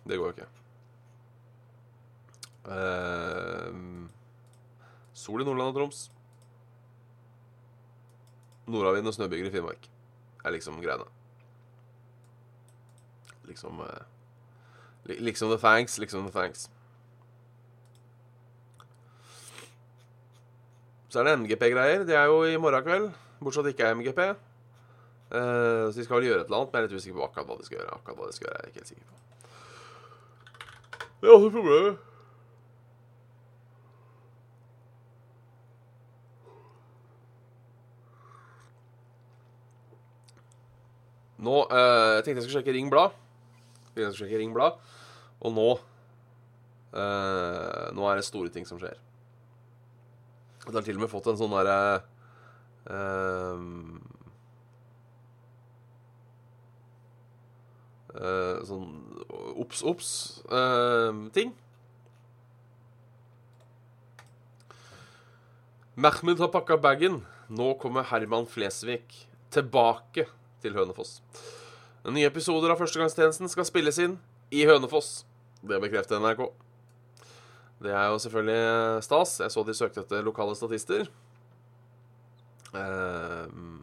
Det 0.08 0.18
går 0.18 0.30
jo 0.30 0.34
ikke. 0.38 0.48
Uh, 2.70 4.06
sol 5.20 5.44
i 5.44 5.46
Nordland 5.46 5.72
og 5.72 5.78
Troms. 5.78 6.02
Nordavind 8.70 9.10
og 9.10 9.16
snøbyger 9.16 9.48
i 9.48 9.54
Finnmark 9.54 9.88
er 10.44 10.54
liksom 10.54 10.80
greiene. 10.80 11.08
Liksom 13.50 13.80
uh, 13.82 14.00
Liksom 15.10 15.50
the 15.50 15.58
thanks, 15.58 15.98
liksom 15.98 16.26
the 16.26 16.32
thanks. 16.32 16.68
Så 21.08 21.20
er 21.20 21.24
det 21.26 21.38
MGP-greier. 21.40 22.04
Det 22.06 22.14
er 22.14 22.28
jo 22.30 22.44
i 22.46 22.58
morgen 22.60 22.84
kveld. 22.84 23.08
Bortsett 23.40 23.64
at 23.64 23.66
det 23.66 23.72
ikke 23.74 23.88
er 23.88 23.94
MGP. 23.94 24.20
Uh, 25.30 25.88
så 25.90 25.96
de 25.96 26.04
skal 26.04 26.20
vel 26.20 26.28
gjøre 26.28 26.44
et 26.44 26.46
eller 26.46 26.60
annet, 26.60 26.72
men 26.72 26.78
jeg 26.78 26.84
er 26.84 26.86
litt 26.90 27.00
usikker 27.00 27.18
på 27.18 27.24
akkurat 27.26 27.48
hva 27.48 27.56
de 27.58 27.66
skal 27.66 27.78
gjøre. 27.80 27.96
Akkurat 27.96 28.20
hva 28.20 28.28
de 28.28 28.36
skal 28.36 28.46
gjøre, 28.46 28.60
jeg 28.60 28.62
er 28.62 28.70
ikke 28.70 28.82
helt 28.82 28.92
sikker 28.92 29.08
på. 29.08 29.16
Det 31.20 31.28
er 31.28 31.34
også 31.34 31.50
problemet. 31.56 32.09
Nå 41.40 41.56
uh, 41.70 42.18
Jeg 42.18 42.24
tenkte 42.24 42.40
jeg 42.40 42.46
skulle 42.46 42.60
sjekke 42.60 42.76
Ring 42.76 42.90
Blad. 42.92 43.16
Jeg 43.96 44.12
skulle 44.12 44.26
sjekke 44.26 44.40
Ring 44.42 44.52
Blad. 44.56 44.80
Og 45.40 45.54
nå 45.56 45.68
uh, 46.92 47.86
Nå 47.96 48.08
er 48.08 48.20
det 48.20 48.26
store 48.28 48.52
ting 48.52 48.68
som 48.68 48.80
skjer. 48.80 48.98
Det 50.66 50.76
har 50.76 50.84
til 50.84 50.98
og 51.00 51.04
med 51.06 51.10
fått 51.12 51.30
en 51.32 51.38
sånn 51.40 51.54
derre 51.56 51.78
uh, 52.90 53.58
uh, 58.20 58.58
Sånn 58.68 58.86
obs, 59.60 59.80
obs-ting. 59.86 61.54
Mehmed 66.00 66.40
har 66.40 66.52
pakka 66.52 66.76
bagen. 66.80 67.22
Nå 67.50 67.72
kommer 67.80 68.06
Herman 68.12 68.46
Flesvig 68.48 69.24
tilbake 69.52 70.28
til 70.62 70.76
Hønefoss. 70.76 71.18
Nye 72.08 72.28
episoder 72.30 72.72
av 72.72 72.80
Førstegangstjenesten 72.80 73.50
skal 73.52 73.66
spilles 73.68 73.98
inn 74.00 74.16
i 74.54 74.64
Hønefoss. 74.68 75.24
Det 75.60 75.80
bekrefter 75.82 76.20
NRK. 76.20 76.46
Det 77.80 77.92
er 77.92 78.06
jo 78.12 78.20
selvfølgelig 78.20 79.02
stas. 79.04 79.34
Jeg 79.40 79.52
så 79.52 79.64
de 79.64 79.74
søkte 79.76 80.00
etter 80.04 80.24
lokale 80.24 80.56
statister. 80.56 81.08
Ehm, 82.76 83.82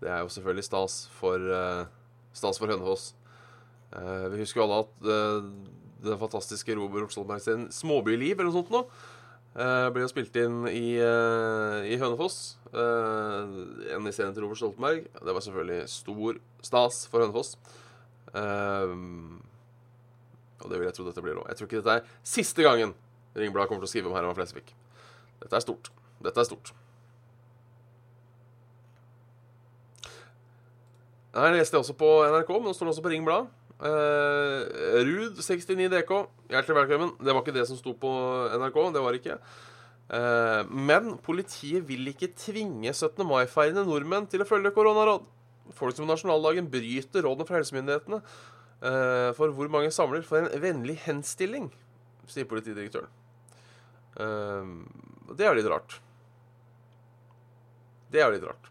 det 0.00 0.10
er 0.12 0.24
jo 0.24 0.32
selvfølgelig 0.32 0.64
stas 0.64 0.98
for, 1.18 1.36
eh, 1.36 1.86
stas 2.32 2.58
for 2.58 2.66
Hønefoss. 2.66 3.14
Eh, 3.92 4.28
vi 4.32 4.38
husker 4.38 4.60
jo 4.60 4.66
alle 4.66 4.80
at 4.84 5.00
den 6.04 6.18
fantastiske 6.18 6.76
Robert 6.76 7.12
Stoltenberg 7.12 7.40
sin 7.40 7.68
'Småbyliv' 7.68 8.40
eller 8.40 8.50
noe 8.50 8.62
sånt 8.62 8.70
nå, 8.70 8.84
ble 9.54 10.02
jo 10.02 10.08
spilt 10.08 10.36
inn 10.36 10.66
i, 10.66 10.98
i 10.98 11.96
Hønefoss. 11.96 12.56
En 12.74 14.08
i 14.08 14.12
serien 14.14 14.34
til 14.34 14.44
Robert 14.44 14.58
Stoltenberg. 14.58 15.08
Det 15.14 15.34
var 15.36 15.44
selvfølgelig 15.44 15.88
stor 15.92 16.38
stas 16.64 17.04
for 17.10 17.22
Hønefoss. 17.22 17.54
Uh, 18.34 19.38
og 20.64 20.70
det 20.70 20.78
vil 20.80 20.88
jeg 20.88 20.96
tro 20.96 21.06
dette 21.06 21.22
blir 21.22 21.38
òg. 21.38 21.48
Jeg 21.50 21.58
tror 21.58 21.68
ikke 21.68 21.82
dette 21.82 21.98
er 22.00 22.14
siste 22.26 22.64
gangen 22.66 22.94
Ringbladet 23.34 23.66
kommer 23.70 23.82
til 23.82 23.90
å 23.90 23.90
skrive 23.90 24.10
om 24.10 24.14
Herman 24.14 24.36
Flesvig. 24.36 24.68
Dette 25.42 25.58
er 25.58 25.62
stort. 25.64 25.90
Dette 26.22 26.38
er 26.38 26.46
stort. 26.46 26.70
Her 31.34 31.50
leste 31.56 31.74
jeg 31.74 31.82
også 31.82 31.96
på 31.98 32.10
NRK, 32.30 32.52
men 32.60 32.68
nå 32.70 32.74
står 32.78 32.86
det 32.86 32.92
også 32.94 33.02
på 33.02 33.10
Ring 33.10 33.26
Blad. 33.26 33.48
Uh, 33.82 34.62
Ruud 35.02 35.40
69DK, 35.42 36.12
hjertelig 36.54 36.76
velkommen. 36.78 37.10
Det 37.18 37.34
var 37.34 37.42
ikke 37.42 37.56
det 37.56 37.66
som 37.66 37.80
sto 37.80 37.96
på 37.98 38.12
NRK. 38.54 38.78
Det 38.94 39.02
var 39.02 39.18
ikke. 39.18 39.40
Uh, 40.04 40.68
men 40.68 41.14
politiet 41.24 41.86
vil 41.88 42.10
ikke 42.10 42.34
tvinge 42.36 42.90
17. 42.92 43.24
mai-feirende 43.24 43.86
nordmenn 43.88 44.28
til 44.28 44.44
å 44.44 44.48
følge 44.48 44.74
koronaråd. 44.76 45.24
Folk 45.74 45.96
som 45.96 46.08
nasjonaldagen 46.08 46.68
bryter 46.70 47.24
rådene 47.24 47.48
fra 47.48 47.56
helsemyndighetene 47.56 48.20
uh, 48.20 49.30
for 49.38 49.54
hvor 49.56 49.70
mange 49.72 49.92
samler, 49.94 50.26
for 50.26 50.42
en 50.42 50.62
vennlig 50.62 50.98
henstilling, 51.06 51.70
sier 52.28 52.48
politidirektøren. 52.48 53.10
det 55.34 55.44
er 55.44 55.56
litt 55.58 55.66
rart. 55.68 55.98
Det 58.12 58.22
er 58.22 58.30
litt 58.30 58.44
rart. 58.46 58.70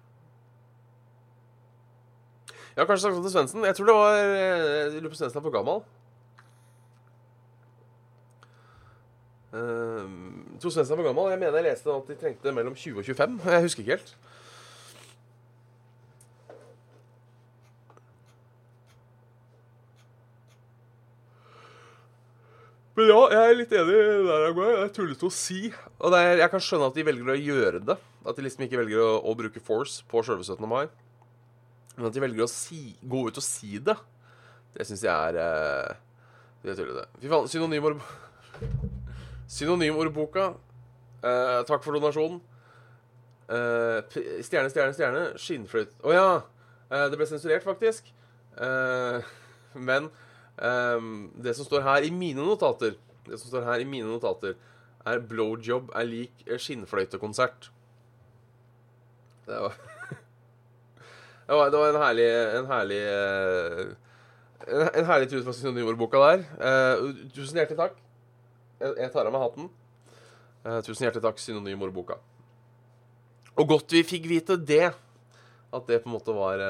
Jeg 2.74 2.82
har 2.82 2.88
kanskje 2.90 3.06
sagt 3.06 3.18
sånn 3.18 3.26
til 3.26 3.34
Svendsen. 3.34 3.66
Jeg 3.68 3.76
tror 3.78 3.90
det 3.90 3.98
var 3.98 4.16
Jeg 4.18 4.94
lurer 4.96 5.12
på 5.12 5.20
Svendsen 5.20 5.42
er 5.42 5.46
for 5.46 5.54
gammel. 5.54 5.84
Jeg 10.70 10.78
Svendsen 10.78 10.96
for 10.96 11.08
gammel. 11.08 11.32
Jeg 11.34 11.40
mener 11.42 11.58
jeg 11.60 11.68
leste 11.72 11.92
at 11.92 12.08
de 12.08 12.16
trengte 12.20 12.54
mellom 12.56 12.76
20 12.76 13.02
og 13.02 13.06
25. 13.06 13.42
Jeg 13.52 13.66
husker 13.66 13.84
ikke 13.84 13.98
helt. 13.98 14.16
Men 22.94 23.10
ja, 23.10 23.22
jeg 23.34 23.42
er 23.50 23.56
litt 23.58 23.72
enig 23.74 23.94
der, 23.98 24.26
der. 24.30 24.52
Det 24.54 24.72
er 24.84 24.92
tullete 24.94 25.26
å 25.26 25.34
si. 25.34 25.62
Og 25.98 26.14
er, 26.14 26.44
jeg 26.44 26.52
kan 26.54 26.62
skjønne 26.62 26.92
at 26.92 26.98
de 27.00 27.08
velger 27.08 27.34
å 27.34 27.38
gjøre 27.40 27.84
det. 27.90 27.98
At 28.24 28.38
de 28.38 28.46
liksom 28.46 28.68
ikke 28.68 28.80
velger 28.84 29.02
å, 29.02 29.12
å 29.26 29.36
bruke 29.38 29.64
force 29.66 30.06
på 30.08 30.22
sjølve 30.24 30.46
17. 30.46 30.64
mai. 30.70 30.86
Men 31.98 32.10
at 32.10 32.16
de 32.16 32.24
velger 32.24 32.46
å 32.46 32.52
si, 32.52 32.94
gå 33.02 33.28
ut 33.28 33.42
og 33.42 33.46
si 33.46 33.82
det, 33.84 33.98
det 34.74 34.88
syns 34.90 35.04
jeg 35.06 35.14
er 35.14 35.38
uh, 35.38 36.02
Det 36.64 36.74
er 36.74 36.80
tullete. 36.80 37.08
Fy 37.20 37.34
faen. 37.34 37.50
Synonymord... 37.52 38.06
Synonymordboka. 39.54 40.50
Eh, 41.24 41.60
takk 41.70 41.86
for 41.86 41.96
donasjonen. 41.96 42.42
Eh, 43.54 44.18
stjerne, 44.42 44.72
stjerne, 44.74 44.98
stjerne. 44.98 45.24
Skinnfløyte 45.40 45.96
Å 46.02 46.10
oh, 46.10 46.14
ja! 46.16 46.28
Eh, 46.90 47.08
det 47.12 47.20
ble 47.20 47.30
sensurert, 47.30 47.66
faktisk. 47.66 48.10
men 49.74 50.12
Um, 50.62 51.32
det 51.44 51.56
som 51.58 51.66
står 51.66 51.82
her 51.82 52.06
i 52.06 52.10
mine 52.10 52.42
notater, 52.46 52.94
Det 53.26 53.40
som 53.40 53.48
står 53.48 53.64
her 53.64 53.80
i 53.80 53.84
mine 53.84 54.08
notater, 54.08 54.54
er 55.06 55.20
'blowjob 55.20 55.92
er 55.96 56.04
lik 56.04 56.32
skinnfløytekonsert'. 56.58 57.72
Det 59.48 59.56
var 59.62 59.74
det, 61.48 61.56
var, 61.56 61.70
det 61.70 61.80
var, 61.80 61.90
en 61.90 62.02
herlig 62.02 62.28
En 62.60 62.66
herlig 62.66 63.02
uh, 63.08 63.96
en, 64.68 64.90
en, 64.96 65.06
herlig 65.06 65.30
tur 65.30 65.44
fra 65.44 65.54
synonymordboka 65.54 66.18
der. 66.18 66.44
Uh, 66.60 67.30
tusen 67.36 67.58
hjertelig 67.58 67.78
takk. 67.78 67.96
Jeg, 68.84 69.10
tar 69.14 69.30
av 69.30 69.34
meg 69.34 69.44
hatten. 69.44 69.72
Eh, 70.64 70.80
tusen 70.86 71.08
hjertelig 71.08 71.24
takk, 71.24 71.42
synonymordboka. 71.42 72.20
Og 73.58 73.68
godt 73.70 73.94
vi 73.96 74.04
fikk 74.08 74.28
vite 74.32 74.58
det. 74.60 74.94
At 75.74 75.90
det 75.90 76.04
på 76.04 76.10
en 76.10 76.18
måte 76.18 76.34
var 76.36 76.62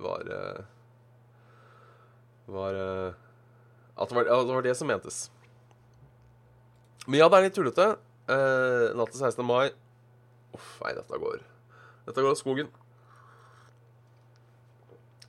Var 0.00 0.30
var 2.50 2.74
uh, 2.74 3.14
at, 3.96 4.08
det 4.08 4.16
var, 4.16 4.26
at 4.26 4.46
det 4.46 4.54
var 4.54 4.64
det 4.64 4.74
som 4.76 4.88
mentes. 4.90 5.18
Men 7.06 7.20
ja, 7.20 7.28
det 7.28 7.38
er 7.38 7.46
litt 7.46 7.56
tullete. 7.56 7.86
Eh, 8.30 8.86
natt 8.96 9.10
til 9.10 9.18
16. 9.18 9.42
mai 9.42 9.72
Uff, 10.54 10.76
nei, 10.84 10.92
dette 10.94 11.18
går 11.18 11.40
Dette 12.06 12.22
går 12.22 12.32
av 12.32 12.38
skogen. 12.38 12.68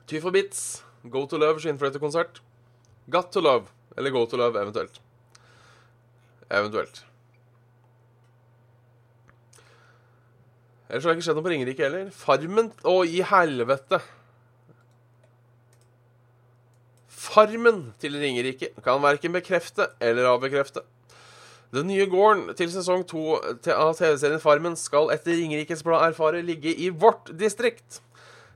Ty 0.10 0.22
for 0.24 0.34
bits. 0.36 0.84
Go 1.14 1.24
to 1.26 1.40
Love 1.42 1.64
skinnfløytekonsert. 1.64 2.42
Got 3.10 3.32
to 3.34 3.42
Love. 3.42 3.72
Eller 3.98 4.14
Go 4.14 4.26
to 4.26 4.38
Love, 4.38 4.60
eventuelt. 4.60 5.02
Eventuelt. 6.52 7.06
Ellers 10.92 11.06
har 11.06 11.14
det 11.14 11.22
ikke 11.22 11.30
skjedd 11.30 11.38
noe 11.40 11.46
på 11.46 11.52
Ringerike 11.54 11.86
heller. 11.86 12.10
Farmen 12.12 12.74
Å, 12.84 12.96
i 13.08 13.22
helvete! 13.24 14.02
Farmen 17.22 17.86
til 18.02 18.18
Ringerike 18.20 18.74
kan 18.84 19.00
verken 19.04 19.32
bekrefte 19.32 19.88
eller 20.04 20.28
avbekrefte. 20.34 20.84
Den 21.72 21.88
nye 21.88 22.04
gården 22.12 22.50
til 22.60 22.72
sesong 22.74 23.06
to 23.08 23.38
av 23.40 23.94
TV-serien 23.96 24.42
Farmen 24.44 24.76
skal 24.76 25.14
etter 25.14 25.38
Ringerikes 25.38 25.86
Blad 25.88 26.10
erfare 26.10 26.42
ligge 26.44 26.74
i 26.76 26.90
vårt 26.92 27.32
distrikt. 27.40 28.02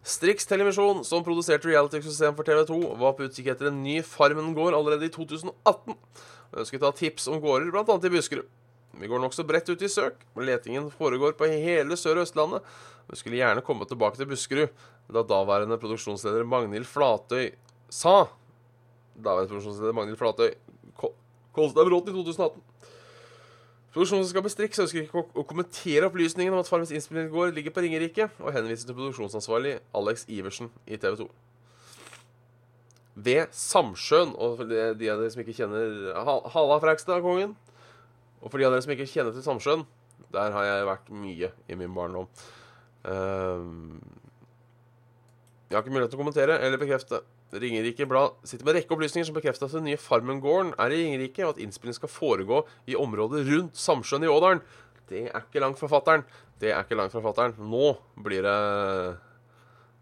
Strix 0.06 0.46
Televisjon, 0.46 1.00
som 1.02 1.24
produserte 1.26 1.66
reality-system 1.66 2.36
for 2.38 2.46
TV2, 2.46 2.76
var 3.02 3.16
på 3.18 3.26
utkikk 3.26 3.48
etter 3.56 3.72
en 3.72 3.80
ny 3.82 3.96
Farmen-gård 4.06 4.78
allerede 4.78 5.08
i 5.08 5.14
2018. 5.14 5.96
Og 5.96 6.60
ønsket 6.62 6.86
å 6.86 6.92
ha 6.92 6.98
tips 7.00 7.26
om 7.32 7.40
gårder, 7.42 7.72
bl.a. 7.74 7.96
i 7.98 8.12
Buskerud. 8.14 8.52
Vi 8.96 9.10
går 9.12 9.20
nokså 9.20 9.44
bredt 9.50 9.72
ut 9.74 9.82
i 9.82 9.90
søk. 9.92 10.22
Letingen 10.38 10.92
foregår 10.94 11.34
på 11.40 11.50
hele 11.50 11.98
Sør- 11.98 12.22
og 12.22 12.28
Østlandet. 12.28 12.70
Vi 13.10 13.18
skulle 13.18 13.42
gjerne 13.42 13.66
komme 13.66 13.88
tilbake 13.90 14.22
til 14.22 14.30
Buskerud, 14.30 14.86
da 15.10 15.26
daværende 15.26 15.80
produksjonsleder 15.82 16.46
Magnhild 16.50 16.88
Flatøy 16.90 17.52
sa 17.90 18.28
Daværende 19.16 19.52
produksjonsleder 19.52 19.94
Magnhild 19.94 20.22
Flatøy 20.22 20.54
Kolstad 21.56 21.86
Bråten 21.88 22.14
i 22.14 22.18
2018. 22.18 22.64
Produksjonsselskapet 23.96 24.52
Strix 24.52 24.80
ønsker 24.84 25.06
ikke 25.06 25.22
å 25.40 25.44
kommentere 25.48 26.10
opplysningen 26.10 26.52
om 26.52 26.60
at 26.60 26.68
Farmens 26.68 26.90
innspillingsgård 26.92 27.54
ligger 27.56 27.72
på 27.72 27.86
Ringerike, 27.86 28.26
og 28.44 28.52
henviser 28.52 28.90
til 28.90 28.98
produksjonsansvarlig 28.98 29.78
Alex 29.96 30.26
Iversen 30.28 30.68
i 30.84 30.98
TV 31.00 31.16
2. 31.22 31.28
Ved 33.24 33.54
Samsjøen, 33.56 34.34
og 34.36 34.58
for 34.60 34.68
de 34.68 34.82
av 34.84 35.00
dere 35.00 35.30
som 35.32 35.46
ikke 35.46 35.56
kjenner 35.56 36.12
Halla 36.52 36.82
Frækstad, 36.84 37.24
kongen 37.24 37.56
og 38.42 38.52
for 38.52 38.60
de 38.60 38.68
av 38.68 38.76
dere 38.76 38.84
som 38.84 38.92
ikke 38.98 39.08
kjenner 39.08 39.32
til 39.32 39.48
Samsjøen, 39.48 39.88
der 40.36 40.52
har 40.58 40.68
jeg 40.68 40.90
vært 40.92 41.08
mye 41.24 41.52
i 41.72 41.80
min 41.80 41.96
barndom. 41.96 42.28
Uh, 43.08 43.96
jeg 45.70 45.78
har 45.78 45.86
ikke 45.86 45.96
mulighet 45.96 46.12
til 46.12 46.20
å 46.20 46.26
kommentere 46.26 46.60
eller 46.60 46.84
bekrefte. 46.84 47.24
Ringerike 47.62 48.08
Blad 48.10 48.40
sitter 48.48 48.68
med 48.68 48.78
rekke 48.78 48.96
opplysninger 48.96 49.28
som 49.28 49.36
bekrefter 49.38 49.68
at 49.68 49.76
den 49.78 49.88
nye 49.90 50.00
Farmen-gården 50.02 50.74
er 50.82 50.94
i 50.94 51.02
Ringerike, 51.04 51.46
og 51.46 51.56
at 51.56 51.62
innspillingen 51.64 51.98
skal 51.98 52.12
foregå 52.12 52.64
i 52.90 52.98
området 53.00 53.46
rundt 53.50 53.80
Samsjøen 53.80 54.26
i 54.26 54.32
Ådalen. 54.32 54.64
Det 55.10 55.28
er 55.30 55.44
ikke 55.44 55.62
langt 55.62 55.80
fra 55.80 55.90
fattern. 55.92 56.26
Det 56.62 56.72
er 56.72 56.84
ikke 56.84 56.98
langt 56.98 57.14
fra 57.14 57.24
fattern. 57.26 57.56
Nå 57.60 57.96
blir 58.26 58.46
det 58.46 58.58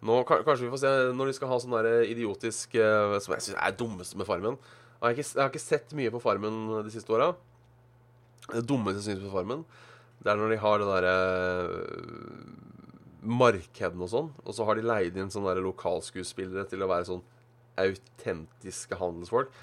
Nå, 0.03 0.17
Kanskje 0.27 0.65
vi 0.65 0.71
får 0.73 0.81
se 0.81 0.93
når 1.15 1.29
de 1.29 1.35
skal 1.37 1.51
ha 1.51 1.57
sånn 1.63 1.75
idiotisk 2.11 2.73
eh, 2.75 3.13
Som 3.23 3.37
jeg 3.37 3.45
syns 3.45 3.55
er 3.55 3.71
det 3.71 3.79
dummeste 3.79 4.19
med 4.19 4.27
Farmen. 4.27 4.57
Jeg 4.99 5.05
har, 5.05 5.15
ikke, 5.15 5.27
jeg 5.29 5.41
har 5.41 5.51
ikke 5.51 5.63
sett 5.63 5.95
mye 5.99 6.11
på 6.11 6.21
Farmen 6.23 6.59
de 6.83 6.91
siste 6.91 7.11
åra. 7.15 7.31
Det 8.51 8.63
dummeste 8.67 8.99
jeg 8.99 9.13
syns 9.13 9.25
på 9.25 9.31
Farmen, 9.33 9.63
det 10.23 10.31
er 10.31 10.39
når 10.39 10.53
de 10.53 10.59
har 10.61 10.79
det 10.79 10.87
derre 10.87 11.15
uh, 11.67 12.63
markedene 13.23 14.03
og 14.03 14.11
sånn, 14.11 14.29
og 14.43 14.55
så 14.55 14.67
har 14.67 14.79
de 14.79 14.85
leid 14.87 15.19
inn 15.19 15.31
sånne 15.31 15.55
lokalskuespillere 15.63 16.63
til 16.71 16.83
å 16.83 16.89
være 16.91 17.07
sånn 17.09 17.23
autentiske 17.81 18.97
handelsfolk. 18.99 19.53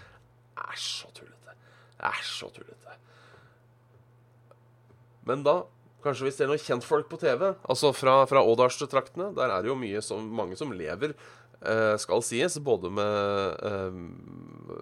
Det 0.54 0.64
er 0.66 0.80
så 0.82 1.10
tullete. 1.16 1.58
Det 1.96 2.08
er 2.10 2.24
så 2.26 2.48
tullete. 2.54 2.96
Men 5.28 5.44
da 5.46 5.62
Kanskje 6.00 6.24
vi 6.24 6.30
ser 6.32 6.48
noen 6.48 6.56
kjentfolk 6.56 7.10
på 7.10 7.18
TV, 7.20 7.42
altså 7.68 7.90
fra, 7.92 8.22
fra 8.24 8.40
Ådalstraktene. 8.40 9.34
Der 9.36 9.50
er 9.52 9.60
det 9.60 9.68
jo 9.68 9.74
mye 9.76 10.00
som, 10.00 10.30
mange 10.32 10.56
som 10.56 10.72
lever 10.72 11.12
Eh, 11.60 11.94
skal 12.00 12.22
sies, 12.24 12.54
både 12.64 12.88
med 12.88 13.64
eh, 13.68 13.96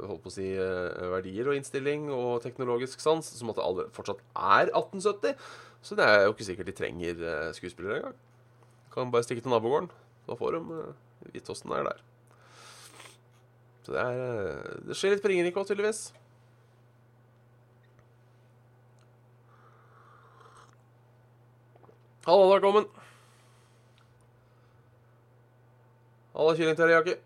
holdt 0.07 0.23
på 0.23 0.31
å 0.31 0.35
si, 0.35 0.47
eh, 0.55 1.07
verdier 1.11 1.51
og 1.51 1.59
innstilling 1.59 2.05
og 2.15 2.39
teknologisk 2.45 3.03
sans, 3.03 3.27
som 3.35 3.51
at 3.51 3.59
det 3.59 3.65
aldri, 3.65 3.87
fortsatt 3.97 4.23
er 4.31 4.71
1870. 4.71 5.35
Så 5.83 5.99
det 5.99 6.07
er 6.07 6.23
jo 6.27 6.37
ikke 6.37 6.47
sikkert 6.47 6.71
de 6.71 6.77
trenger 6.79 7.25
skuespillere 7.55 7.99
engang. 7.99 8.15
Kan 8.95 9.11
bare 9.15 9.27
stikke 9.27 9.43
til 9.43 9.55
nabogården. 9.55 9.91
Da 10.27 10.39
får 10.39 10.59
de 10.59 10.79
vite 11.35 11.55
åssen 11.55 11.71
det 11.71 11.81
er 11.81 11.91
der. 11.91 12.08
Så 13.89 13.95
det, 13.95 14.01
er, 14.05 14.81
det 14.85 14.95
skjer 15.01 15.15
litt 15.15 15.23
på 15.25 15.31
Ringerike 15.33 15.57
òg, 15.57 15.65
tydeligvis. 15.65 16.01
Hallo, 22.27 22.51
velkommen. 22.51 22.85
Halla, 26.37 26.53
kylling 26.61 26.77
teriyaki. 26.77 27.17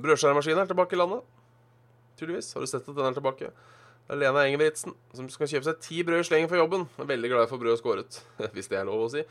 Brødskjæremaskinen 0.00 0.64
er 0.64 0.72
tilbake 0.72 0.96
i 0.96 1.04
landet. 1.04 1.20
Tydeligvis. 2.16 2.54
Har 2.56 2.64
du 2.64 2.72
sett 2.72 2.88
at 2.88 2.96
den 2.96 3.12
er 3.12 3.20
tilbake? 3.20 3.52
Lena 4.14 4.44
Engebrigtsen, 4.46 4.94
som 5.16 5.26
skal 5.32 5.48
kjøpe 5.50 5.66
seg 5.66 5.78
ti 5.82 6.00
brød 6.06 6.22
i 6.22 6.26
slengen 6.28 6.50
for 6.50 6.60
jobben. 6.60 6.86
Er 7.00 7.08
veldig 7.10 7.30
glad 7.32 7.48
for 7.50 7.62
brød 7.62 7.78
skåret, 7.80 8.20
hvis 8.54 8.70
det 8.70 8.78
er 8.78 8.86
lov 8.86 9.06
å 9.08 9.12
si. 9.12 9.24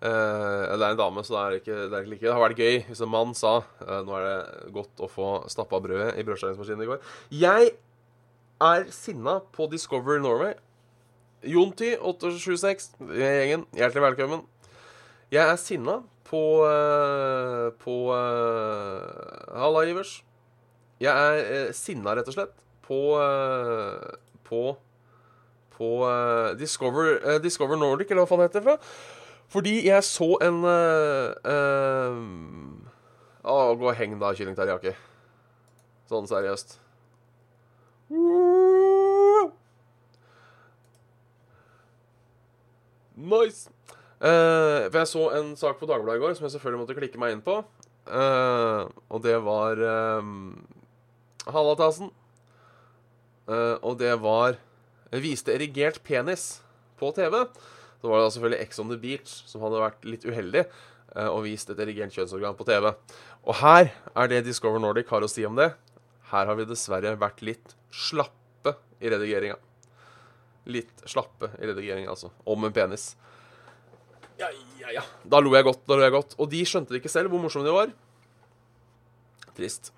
Uh, 0.00 0.64
det 0.76 0.84
er 0.84 0.94
en 0.94 1.00
dame, 1.00 1.24
så 1.24 1.34
det 1.34 1.40
er 1.40 1.56
ikke, 1.58 1.78
det 1.78 1.96
er 1.96 2.04
ikke 2.04 2.10
like 2.14 2.24
Det 2.24 2.32
har 2.32 2.40
vært 2.40 2.60
gøy 2.62 2.76
hvis 2.86 3.02
en 3.04 3.10
mann 3.12 3.34
sa 3.36 3.50
uh, 3.60 3.98
Nå 4.00 4.14
er 4.16 4.22
det 4.24 4.70
godt 4.72 5.02
å 5.04 5.08
få 5.12 5.26
stappa 5.52 5.76
brødet 5.84 6.14
i 6.16 6.24
brødskjæringsmaskinen 6.24 6.86
i 6.86 6.88
går. 6.88 7.02
Jeg 7.36 7.74
er 8.64 8.86
sinna 8.96 9.34
på 9.52 9.68
Discover 9.72 10.22
Norway. 10.24 10.54
Jonty, 11.44 11.94
876, 11.96 12.94
gjengen, 13.16 13.66
hjertelig 13.76 14.06
velkommen. 14.06 14.42
Jeg 15.32 15.44
er 15.44 15.60
sinna 15.60 16.00
på 16.28 16.42
uh, 16.64 17.68
På 17.80 18.00
Halla, 18.12 19.84
Ivers. 19.88 20.18
Jeg 21.00 21.12
er 21.12 21.72
sinna, 21.76 22.16
rett 22.16 22.28
og 22.28 22.36
slett, 22.36 22.56
på 22.90 23.00
uh, 23.16 24.18
På 24.46 24.64
På 25.76 25.88
Discover, 26.58 27.38
Discover 27.40 27.78
Nordic, 27.80 28.10
eller 28.10 28.26
hva 28.26 28.28
faen 28.28 28.44
heter 28.44 28.60
det 28.60 28.66
fra. 28.66 28.76
Fordi 29.50 29.78
jeg 29.86 30.04
så 30.04 30.34
en 30.44 30.58
Å, 33.40 33.54
gå 33.80 33.88
og 33.88 33.96
heng 33.96 34.18
da, 34.20 34.34
kylling 34.36 34.58
teriyaki. 34.58 34.92
Sånn 36.10 36.28
seriøst. 36.28 36.76
Nice! 43.20 43.70
Uh, 44.20 44.88
for 44.90 44.98
jeg 45.00 45.08
så 45.08 45.22
en 45.38 45.52
sak 45.56 45.78
på 45.80 45.88
Dagbladet 45.88 46.20
i 46.20 46.22
går 46.24 46.34
som 46.36 46.44
jeg 46.44 46.52
selvfølgelig 46.56 46.80
måtte 46.82 46.96
klikke 46.98 47.20
meg 47.20 47.36
inn 47.36 47.44
på. 47.44 47.60
Uh, 48.10 48.88
og 49.08 49.22
det 49.24 49.36
var 49.44 49.80
um, 50.20 50.58
Hallatasen. 51.48 52.10
Uh, 53.50 53.76
og 53.82 53.98
det 53.98 54.14
var 54.22 54.60
Viste 55.10 55.50
erigert 55.50 55.98
penis 56.06 56.60
på 57.00 57.10
TV. 57.16 57.34
Så 57.98 58.06
var 58.06 58.20
det 58.20 58.26
da 58.28 58.34
selvfølgelig 58.36 58.62
Ex 58.62 58.78
on 58.78 58.92
the 58.92 58.98
Beach 59.00 59.32
som 59.50 59.64
hadde 59.64 59.80
vært 59.82 60.04
litt 60.06 60.22
uheldig 60.22 60.62
og 61.26 61.40
vist 61.42 61.72
et 61.72 61.80
erigert 61.82 62.14
kjønnsorgan 62.14 62.54
på 62.54 62.62
TV. 62.68 62.92
Og 63.42 63.56
her 63.58 63.90
er 63.90 64.30
det 64.30 64.44
Discover 64.46 64.78
Nordic 64.78 65.10
har 65.10 65.26
å 65.26 65.30
si 65.32 65.42
om 65.48 65.58
det. 65.58 65.72
Her 66.30 66.46
har 66.46 66.60
vi 66.60 66.68
dessverre 66.70 67.16
vært 67.18 67.42
litt 67.42 67.74
slappe 67.90 68.76
i 69.02 69.10
redigeringa 69.10 69.58
litt 70.64 71.02
slappe 71.08 71.50
i 71.58 71.66
redigeringa, 71.66 72.10
altså. 72.10 72.30
Om 72.44 72.64
en 72.68 72.72
penis. 72.72 73.14
Ja, 74.38 74.50
ja, 74.80 74.92
ja. 75.00 75.04
Da 75.24 75.40
lo 75.40 75.54
jeg 75.54 75.66
godt. 75.66 75.86
da 75.86 75.96
lo 75.96 76.04
jeg 76.06 76.14
godt. 76.14 76.36
Og 76.38 76.50
de 76.52 76.62
skjønte 76.66 76.94
det 76.94 77.02
ikke 77.02 77.12
selv 77.12 77.32
hvor 77.32 77.42
morsomme 77.42 77.68
de 77.68 77.74
var. 77.74 77.92
Trist. 79.56 79.92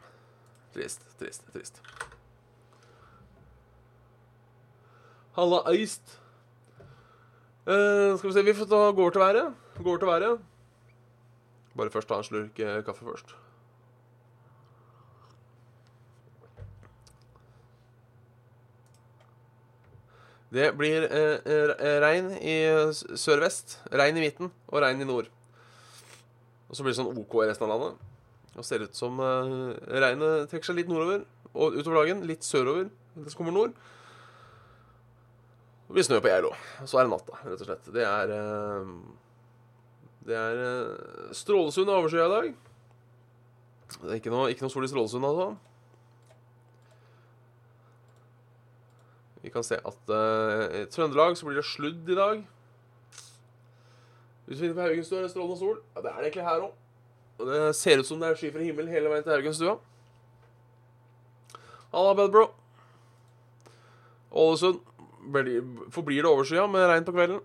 Trist, 0.75 1.05
trist, 1.21 1.47
trist. 1.53 1.83
Halla, 5.33 5.63
Eist. 5.73 6.19
Uh, 7.65 8.19
skal 8.19 8.29
vi 8.29 8.33
se 8.33 8.43
Vi 8.43 8.55
får 8.55 8.67
ta 8.69 8.91
går 8.93 9.11
til 9.11 9.21
været. 9.21 9.55
Går 9.83 9.97
til 9.97 10.07
været. 10.09 10.41
Bare 11.77 11.91
først 11.91 12.09
ta 12.09 12.19
en 12.21 12.25
slurk 12.25 12.59
eh, 12.61 12.85
kaffe 12.85 13.05
først. 13.05 13.33
Det 20.53 20.77
blir 20.77 21.07
eh, 21.09 21.39
eh 21.47 22.01
regn 22.05 22.29
i 22.37 22.57
sør-vest, 23.17 23.81
regn 23.93 24.17
i 24.17 24.21
midten 24.21 24.53
og 24.69 24.83
regn 24.83 25.01
i 25.01 25.05
nord. 25.05 25.31
Og 26.69 26.77
så 26.77 26.83
blir 26.83 26.93
det 26.93 26.99
sånn 27.01 27.17
OK 27.17 27.39
i 27.41 27.49
resten 27.49 27.65
av 27.65 27.73
landet. 27.73 27.97
Og 28.53 28.65
ser 28.69 28.85
ut 28.85 28.97
som 28.97 29.17
eh, 29.17 29.81
regnet 30.05 30.53
trekker 30.53 30.69
seg 30.69 30.83
litt 30.83 30.93
nordover 30.93 31.25
og 31.55 31.73
utover 31.81 32.03
dagen. 32.03 32.21
Litt 32.29 32.45
sørover, 32.45 32.93
det 33.17 33.33
kommer 33.39 33.57
nord. 33.57 33.73
Det 35.93 35.99
blir 35.99 36.05
snø 36.07 36.23
på 36.25 36.31
Geilo. 36.31 36.51
Så 36.89 36.97
er 36.97 37.05
det 37.05 37.13
natta, 37.13 37.35
rett 37.45 37.61
og 37.61 37.67
slett. 37.69 37.89
Det 37.93 38.05
er 38.09 38.31
eh, 38.33 38.93
Det 40.25 40.37
er 40.41 40.61
eh, 40.65 41.33
Strålesund 41.37 41.91
er 41.91 41.99
overskya 42.01 42.23
i 42.25 42.31
dag. 42.33 42.47
Det 43.99 44.07
er 44.09 44.15
ikke 44.17 44.31
noe, 44.33 44.47
ikke 44.49 44.65
noe 44.65 44.73
sol 44.73 44.87
i 44.87 44.89
Strålesund, 44.89 45.27
altså. 45.29 45.51
Vi 49.43 49.53
kan 49.53 49.67
se 49.69 49.77
at 49.77 50.13
uh, 50.15 50.63
i 50.81 50.87
Trøndelag 50.89 51.37
så 51.37 51.45
blir 51.51 51.61
det 51.61 51.65
sludd 51.69 52.09
i 52.09 52.17
dag. 52.17 52.41
Hvis 54.47 54.55
vi 54.55 54.63
finner 54.63 54.79
på 54.79 54.87
Haugenstua 54.87 55.19
er 55.19 55.27
det 55.27 55.35
strålende 55.35 55.59
sol. 55.61 55.83
Ja, 55.93 56.05
det 56.07 56.15
er 56.15 56.17
det 56.17 56.31
egentlig 56.31 56.47
her 56.47 56.65
òg. 56.71 56.79
Og 57.37 57.51
det 57.51 57.61
ser 57.77 58.01
ut 58.01 58.09
som 58.09 58.23
det 58.23 58.31
er 58.31 58.41
skyfri 58.41 58.71
himmel 58.71 58.89
hele 58.89 59.13
veien 59.13 59.29
til 59.29 59.37
Haugenstua. 59.37 59.77
Halla, 61.93 62.17
Bedbro. 62.23 62.47
Ålesund 64.33 64.81
forblir 65.95 66.25
det 66.25 66.31
overskya 66.31 66.67
med 66.71 66.89
regn 66.91 67.07
på 67.07 67.15
kvelden. 67.15 67.41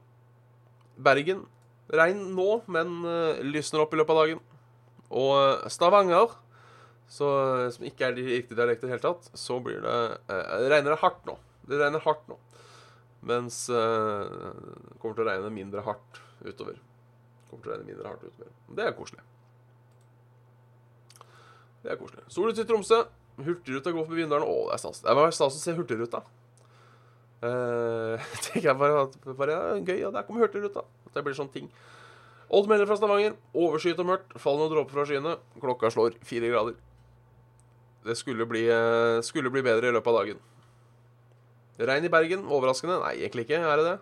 Bergen 0.97 1.45
regn 1.93 2.23
nå, 2.35 2.49
men 2.71 2.99
eh, 3.07 3.43
lysner 3.45 3.83
opp 3.83 3.93
i 3.93 3.99
løpet 3.99 4.15
av 4.15 4.21
dagen. 4.23 4.41
Og 5.07 5.33
eh, 5.37 5.69
Stavanger, 5.71 6.33
så, 7.07 7.29
som 7.71 7.85
ikke 7.87 8.09
er 8.09 8.17
de 8.17 8.25
riktige 8.27 8.57
dialekter 8.59 8.87
i 8.87 8.89
det 8.89 8.97
hele 8.97 9.05
tatt, 9.05 9.29
så 9.37 9.59
blir 9.63 9.79
det 9.85 9.95
eh, 10.33 10.67
regner 10.67 10.95
det 10.95 11.01
hardt 11.03 11.23
nå. 11.29 11.37
Det 11.67 11.79
regner 11.79 12.03
hardt 12.03 12.27
nå. 12.31 12.39
Mens 13.27 13.65
eh, 13.69 14.25
det 14.27 14.99
kommer 15.01 15.15
til 15.17 15.25
å 15.25 15.29
regne 15.29 15.53
mindre 15.53 15.85
hardt 15.85 16.21
utover. 16.43 16.79
Kommer 17.47 17.63
til 17.63 17.71
å 17.71 17.75
regne 17.75 17.91
mindre 17.93 18.11
hardt 18.11 18.27
utover. 18.27 18.51
Det 18.75 18.87
er 18.87 18.97
koselig. 18.97 19.23
Det 21.83 21.93
er 21.93 22.01
koselig. 22.01 22.25
Sol 22.33 22.51
ut 22.51 22.59
i 22.59 22.67
Tromsø. 22.67 23.05
Hurtigruta 23.37 23.93
går 23.93 24.07
forbi 24.07 24.23
Vindalen. 24.23 24.47
Å, 24.49 24.67
det 24.67 24.75
er 24.75 24.81
stas. 24.81 25.03
Det 25.05 25.15
var 25.15 25.33
stas 25.35 25.55
å 25.55 25.61
se 25.61 25.75
Hurtigruta. 25.77 26.23
Eh, 27.45 28.23
tenker 28.47 28.71
jeg 28.71 28.78
bare, 28.80 29.04
at- 29.06 29.17
bare 29.38 29.54
ja, 29.54 29.76
Gøy, 29.86 30.00
ja, 30.02 30.10
der 30.15 30.26
kommer 30.26 30.45
Hurtigruta. 30.47 30.84
Det 31.13 31.23
blir 31.26 31.38
sånn 31.38 31.52
ting. 31.54 31.69
Odd 32.50 32.69
melder 32.71 32.88
fra 32.89 32.95
Stavanger. 32.97 33.36
Overskyet 33.54 34.00
og 34.02 34.08
mørkt. 34.10 34.36
Fallende 34.39 34.71
dråper 34.73 34.95
fra 34.95 35.06
skyene. 35.10 35.34
Klokka 35.62 35.91
slår 35.93 36.15
fire 36.26 36.50
grader. 36.54 36.78
Det 38.08 38.15
skulle 38.15 38.45
bli, 38.47 38.63
eh, 38.71 39.19
skulle 39.28 39.52
bli 39.52 39.62
bedre 39.65 39.89
i 39.89 39.95
løpet 39.95 40.08
av 40.13 40.21
dagen. 40.21 40.39
Regn 41.78 42.06
i 42.08 42.10
Bergen. 42.13 42.45
Overraskende? 42.47 43.02
Nei, 43.04 43.17
egentlig 43.21 43.45
ikke. 43.45 43.60
Er 43.62 43.78
det 43.82 43.86
det? 43.91 43.97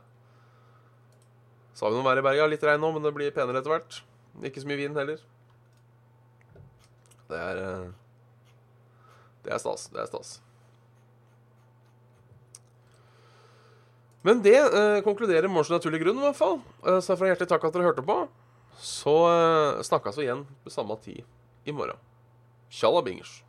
Sa 1.76 1.89
vi 1.89 1.98
noe 1.98 2.06
vær 2.06 2.21
i 2.21 2.24
Bergen? 2.24 2.52
Litt 2.54 2.63
regn 2.63 2.80
nå, 2.80 2.93
men 2.93 3.04
det 3.04 3.12
blir 3.17 3.34
penere 3.36 3.60
etter 3.60 3.74
hvert. 3.74 3.98
Ikke 4.45 4.62
så 4.63 4.69
mye 4.69 4.80
vind 4.80 4.95
heller. 5.00 5.19
Det 7.26 7.39
er 7.41 7.58
eh, 7.65 7.89
Det 9.43 9.54
er 9.58 9.58
stas. 9.62 9.88
Det 9.91 10.00
er 10.06 10.08
stas. 10.12 10.38
Men 14.25 14.41
det 14.41 14.57
eh, 14.57 14.99
konkluderer 15.05 15.51
Morsen 15.51 15.77
naturlig 15.77 16.01
grunn, 16.01 16.17
i 16.17 16.25
hvert 16.25 16.39
fall. 16.39 16.57
Eh, 16.81 16.97
så 17.05 17.13
fra 17.13 17.29
hjertelig 17.29 17.51
takk 17.51 17.67
at 17.67 17.75
dere 17.75 17.91
hørte 17.91 18.05
på. 18.05 18.17
Så 18.81 19.13
eh, 19.29 19.83
snakkes 19.85 20.17
vi 20.17 20.25
igjen 20.25 20.47
på 20.65 20.73
samme 20.73 20.97
tid 21.03 21.21
i 21.69 21.75
morgen. 21.75 21.99
Tjalla 22.73 23.05
bingers. 23.05 23.44